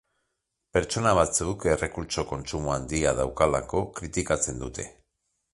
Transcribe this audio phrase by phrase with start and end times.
[0.77, 4.91] Pertsona batzuk errekurtso kontsumo handia daukalako kritikatzen dute.